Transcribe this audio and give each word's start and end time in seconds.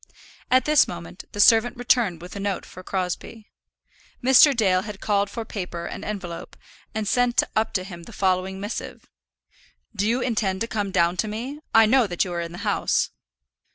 At 0.49 0.65
this 0.65 0.87
moment 0.87 1.25
the 1.31 1.39
servant 1.39 1.77
returned 1.77 2.23
with 2.23 2.35
a 2.35 2.39
note 2.39 2.65
for 2.65 2.81
Crosbie. 2.81 3.51
Mr. 4.23 4.57
Dale 4.57 4.81
had 4.81 4.99
called 4.99 5.29
for 5.29 5.45
paper 5.45 5.85
and 5.85 6.03
envelope, 6.03 6.57
and 6.95 7.07
sent 7.07 7.43
up 7.55 7.71
to 7.73 7.83
him 7.83 8.01
the 8.05 8.11
following 8.11 8.59
missive: 8.59 9.05
"Do 9.95 10.07
you 10.07 10.19
intend 10.19 10.61
to 10.61 10.67
come 10.67 10.89
down 10.89 11.17
to 11.17 11.27
me? 11.27 11.59
I 11.75 11.85
know 11.85 12.07
that 12.07 12.25
you 12.25 12.33
are 12.33 12.41
in 12.41 12.51
the 12.51 12.57
house." 12.65 13.11